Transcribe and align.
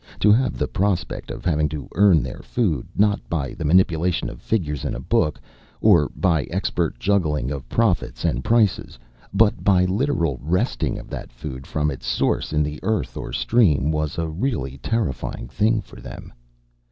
To 0.21 0.31
have 0.31 0.57
the 0.57 0.67
prospect 0.67 1.29
of 1.29 1.45
having 1.45 1.69
to 1.69 1.87
earn 1.93 2.23
their 2.23 2.39
food, 2.41 2.87
not 2.95 3.21
by 3.29 3.53
the 3.53 3.63
manipulation 3.63 4.31
of 4.31 4.41
figures 4.41 4.83
in 4.83 4.95
a 4.95 4.99
book, 4.99 5.39
or 5.79 6.09
by 6.15 6.45
expert 6.45 6.97
juggling 6.97 7.51
of 7.51 7.69
profits 7.69 8.25
and 8.25 8.43
prices, 8.43 8.97
but 9.31 9.63
by 9.63 9.85
literal 9.85 10.39
wresting 10.41 10.97
of 10.97 11.07
that 11.11 11.31
food 11.31 11.67
from 11.67 11.91
its 11.91 12.07
source 12.07 12.51
in 12.51 12.63
the 12.63 12.79
earth 12.81 13.15
or 13.15 13.31
stream 13.31 13.91
was 13.91 14.17
a 14.17 14.27
really 14.27 14.79
terrifying 14.79 15.47
thing 15.47 15.81
for 15.81 15.97
them. 16.01 16.33